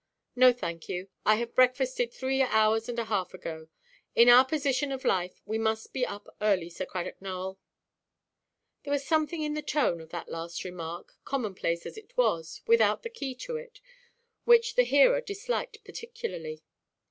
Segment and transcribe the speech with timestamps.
[0.35, 1.09] "No, thank you.
[1.27, 3.67] I have breakfasted three hours and a half ago.
[4.15, 7.59] In our position of life, we must be up early, Sir Cradock Nowell."
[8.83, 13.03] There was something in the tone of that last remark, common–place as it was, without
[13.03, 13.79] the key to it,
[14.43, 16.63] which the hearer disliked particularly.